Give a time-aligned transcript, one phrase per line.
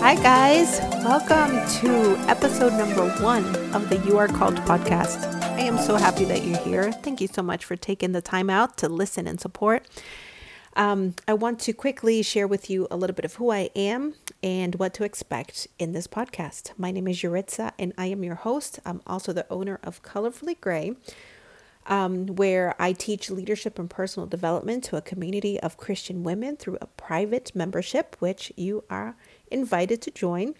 [0.00, 0.80] Hi, guys.
[1.04, 5.30] Welcome to episode number one of the You Are Called podcast.
[5.42, 6.90] I am so happy that you're here.
[6.90, 9.86] Thank you so much for taking the time out to listen and support.
[10.74, 14.14] Um, I want to quickly share with you a little bit of who I am
[14.42, 16.72] and what to expect in this podcast.
[16.78, 18.80] My name is Yaritza, and I am your host.
[18.86, 20.94] I'm also the owner of Colorfully Gray,
[21.86, 26.78] um, where I teach leadership and personal development to a community of Christian women through
[26.80, 29.16] a private membership, which you are
[29.50, 30.54] invited to join.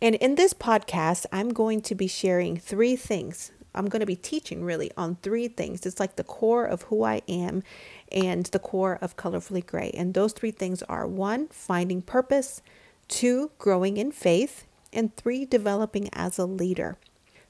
[0.00, 3.52] And in this podcast, I'm going to be sharing three things.
[3.74, 5.84] I'm going to be teaching really on three things.
[5.84, 7.62] It's like the core of who I am
[8.10, 9.90] and the core of Colorfully Gray.
[9.94, 12.62] And those three things are one, finding purpose,
[13.08, 16.96] two, growing in faith, and three, developing as a leader.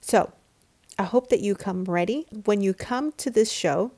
[0.01, 0.33] So
[1.01, 2.27] I hope that you come ready.
[2.45, 3.93] When you come to this show,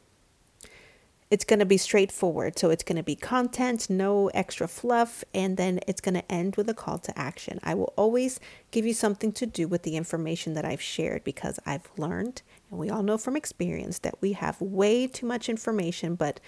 [1.32, 2.56] it's going to be straightforward.
[2.60, 6.54] So it's going to be content, no extra fluff, and then it's going to end
[6.54, 7.58] with a call to action.
[7.64, 8.38] I will always
[8.70, 12.78] give you something to do with the information that I've shared because I've learned, and
[12.78, 16.38] we all know from experience, that we have way too much information, but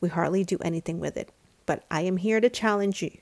[0.00, 1.28] we hardly do anything with it.
[1.66, 3.18] But I am here to challenge you.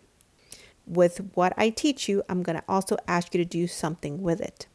[0.86, 4.40] With what I teach you, I'm going to also ask you to do something with
[4.40, 4.68] it.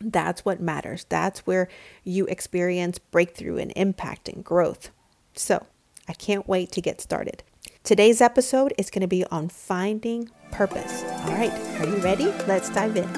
[0.00, 1.06] That's what matters.
[1.08, 1.68] That's where
[2.04, 4.90] you experience breakthrough and impact and growth.
[5.34, 5.66] So
[6.08, 7.42] I can't wait to get started.
[7.82, 11.04] Today's episode is going to be on finding purpose.
[11.04, 12.26] All right, are you ready?
[12.46, 13.08] Let's dive in.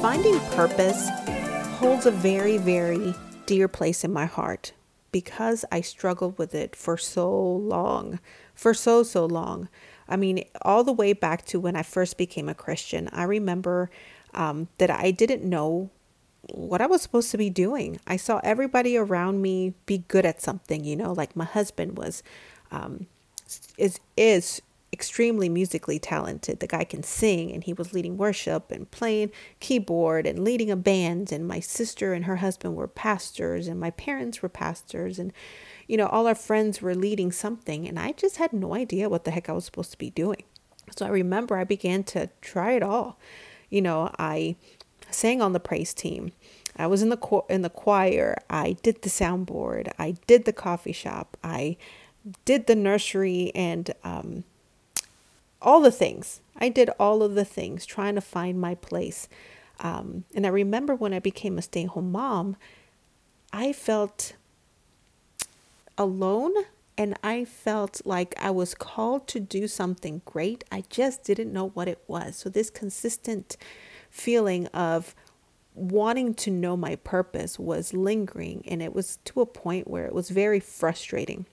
[0.00, 1.08] Finding purpose
[1.78, 3.14] holds a very, very
[3.46, 4.72] dear place in my heart
[5.12, 8.20] because I struggled with it for so long,
[8.54, 9.68] for so, so long.
[10.08, 13.90] I mean, all the way back to when I first became a Christian, I remember
[14.38, 15.90] um, that I didn't know
[16.54, 18.00] what I was supposed to be doing.
[18.06, 22.22] I saw everybody around me be good at something, you know, like my husband was
[22.70, 23.06] um,
[23.76, 26.60] is is extremely musically talented.
[26.60, 30.76] The guy can sing and he was leading worship and playing keyboard and leading a
[30.76, 35.32] band and my sister and her husband were pastors and my parents were pastors and
[35.88, 39.24] you know, all our friends were leading something and I just had no idea what
[39.24, 40.44] the heck I was supposed to be doing.
[40.96, 43.18] So I remember I began to try it all.
[43.70, 44.56] You know, I
[45.10, 46.32] sang on the praise team.
[46.76, 48.36] I was in the in the choir.
[48.48, 49.90] I did the soundboard.
[49.98, 51.36] I did the coffee shop.
[51.42, 51.76] I
[52.44, 54.44] did the nursery and um,
[55.60, 56.40] all the things.
[56.56, 59.28] I did all of the things trying to find my place.
[59.80, 62.56] Um, and I remember when I became a stay home mom,
[63.52, 64.34] I felt
[65.96, 66.52] alone
[66.98, 70.64] and I felt like I was called to do something great.
[70.72, 72.34] I just didn't know what it was.
[72.36, 73.56] So, this consistent
[74.10, 75.14] feeling of
[75.74, 80.12] wanting to know my purpose was lingering, and it was to a point where it
[80.12, 81.46] was very frustrating.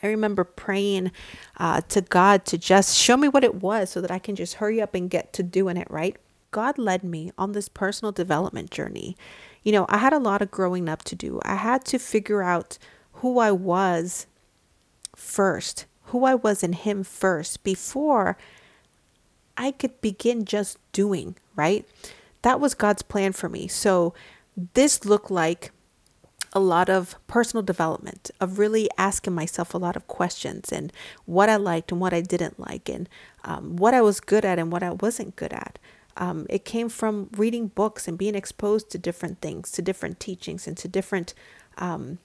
[0.00, 1.10] I remember praying
[1.58, 4.54] uh, to God to just show me what it was so that I can just
[4.54, 6.16] hurry up and get to doing it right.
[6.52, 9.16] God led me on this personal development journey.
[9.64, 11.40] You know, I had a lot of growing up to do.
[11.44, 12.78] I had to figure out
[13.14, 14.26] who I was
[15.22, 18.36] first, who I was in Him first, before
[19.56, 21.86] I could begin just doing, right?
[22.42, 23.68] That was God's plan for me.
[23.68, 24.12] So
[24.74, 25.70] this looked like
[26.52, 30.92] a lot of personal development, of really asking myself a lot of questions and
[31.24, 33.08] what I liked and what I didn't like, and
[33.44, 35.78] um, what I was good at and what I wasn't good at.
[36.18, 40.66] Um, it came from reading books and being exposed to different things, to different teachings,
[40.66, 41.32] and to different
[41.78, 42.18] um,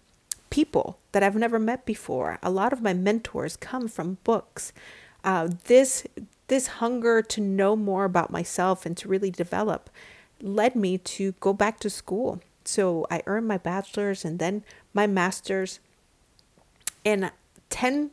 [0.57, 2.39] people that I've never met before.
[2.41, 4.73] A lot of my mentors come from books.
[5.23, 6.07] Uh, this
[6.47, 9.87] this hunger to know more about myself and to really develop
[10.41, 12.41] led me to go back to school.
[12.65, 14.63] So I earned my bachelor's and then
[14.95, 15.79] my master's.
[17.05, 17.31] And
[17.69, 18.09] 10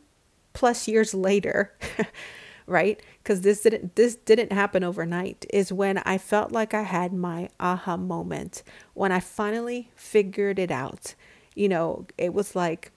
[0.52, 1.72] plus years later,
[2.66, 3.00] right?
[3.22, 7.48] Because this didn't this didn't happen overnight, is when I felt like I had my
[7.58, 8.62] aha moment,
[8.92, 11.14] when I finally figured it out.
[11.54, 12.90] You know, it was like,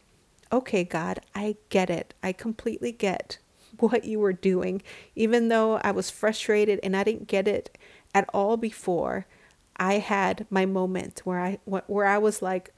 [0.52, 2.14] okay, God, I get it.
[2.24, 3.38] I completely get
[3.80, 4.82] what you were doing,
[5.16, 7.78] even though I was frustrated and I didn't get it
[8.14, 9.26] at all before.
[9.78, 12.74] I had my moment where I where I was like,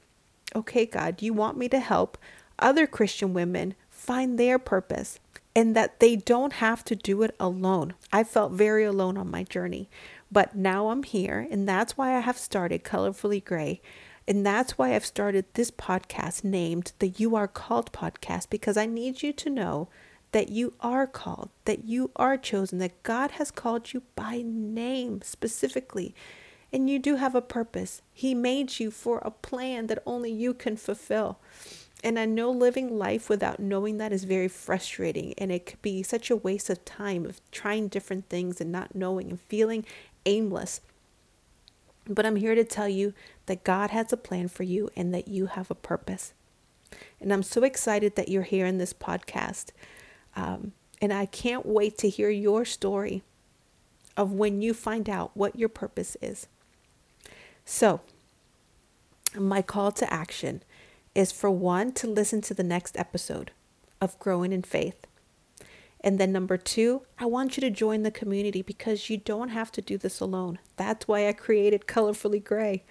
[0.56, 2.18] "Okay, God, you want me to help
[2.58, 5.20] other Christian women find their purpose
[5.56, 9.44] and that they don't have to do it alone." I felt very alone on my
[9.44, 9.90] journey,
[10.30, 13.80] but now I'm here, and that's why I have started Colorfully Gray.
[14.30, 18.86] And that's why I've started this podcast named the You Are Called podcast because I
[18.86, 19.90] need you to know
[20.34, 25.24] that you are called, that you are chosen, that God has called you by name
[25.24, 26.14] specifically.
[26.72, 28.04] And you do have a purpose.
[28.14, 31.40] He made you for a plan that only you can fulfill.
[32.04, 35.34] And I know living life without knowing that is very frustrating.
[35.40, 38.94] And it could be such a waste of time of trying different things and not
[38.94, 39.86] knowing and feeling
[40.28, 40.82] aimless.
[42.10, 43.14] But I'm here to tell you
[43.46, 46.34] that God has a plan for you and that you have a purpose.
[47.22, 49.68] And I'm so excited that you're here in this podcast.
[50.36, 53.24] Um, and I can't wait to hear your story
[54.18, 56.48] of when you find out what your purpose is.
[57.64, 58.02] So,
[59.38, 60.64] my call to action
[61.14, 63.52] is for one, to listen to the next episode
[64.02, 65.06] of Growing in Faith.
[66.02, 69.72] And then number two, I want you to join the community because you don't have
[69.74, 70.60] to do this alone.
[70.78, 72.86] That's why I created Colorfully Gray.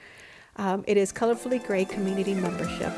[0.56, 2.92] Um, it is Colorfully Gray Community Membership.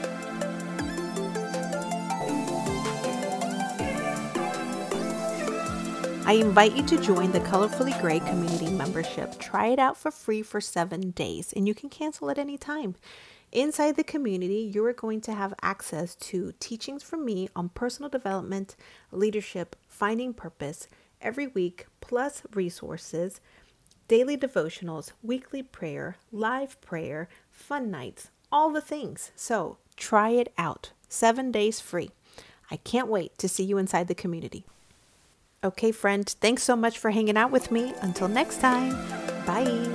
[6.31, 9.37] I invite you to join the Colorfully Gray community membership.
[9.41, 12.95] Try it out for free for seven days, and you can cancel at any time.
[13.51, 18.09] Inside the community, you are going to have access to teachings from me on personal
[18.09, 18.77] development,
[19.11, 20.87] leadership, finding purpose
[21.21, 23.41] every week, plus resources,
[24.07, 29.33] daily devotionals, weekly prayer, live prayer, fun nights, all the things.
[29.35, 30.93] So try it out.
[31.09, 32.11] Seven days free.
[32.71, 34.65] I can't wait to see you inside the community.
[35.63, 37.93] Okay, friend, thanks so much for hanging out with me.
[38.01, 38.93] Until next time,
[39.45, 39.90] bye.